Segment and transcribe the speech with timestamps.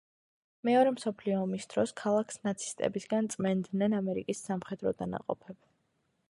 [0.67, 5.63] მეორე მსოფლიო ომის დროს ქალაქს ნაცისტებისგან წმენდნენ ამერიკის სამხედრო დანაყოფები.